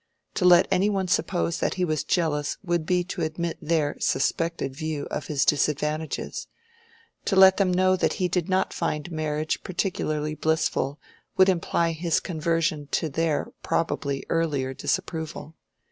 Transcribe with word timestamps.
To 0.33 0.45
let 0.45 0.67
any 0.71 0.89
one 0.89 1.07
suppose 1.07 1.59
that 1.59 1.75
he 1.75 1.85
was 1.85 2.03
jealous 2.03 2.57
would 2.63 2.87
be 2.87 3.03
to 3.03 3.21
admit 3.21 3.59
their 3.61 3.95
(suspected) 3.99 4.75
view 4.75 5.05
of 5.11 5.27
his 5.27 5.45
disadvantages: 5.45 6.47
to 7.25 7.35
let 7.35 7.57
them 7.57 7.71
know 7.71 7.95
that 7.95 8.13
he 8.13 8.27
did 8.27 8.49
not 8.49 8.73
find 8.73 9.11
marriage 9.11 9.61
particularly 9.63 10.33
blissful 10.33 10.99
would 11.37 11.49
imply 11.49 11.91
his 11.91 12.19
conversion 12.19 12.87
to 12.93 13.09
their 13.09 13.53
(probably) 13.61 14.25
earlier 14.27 14.73
disapproval. 14.73 15.55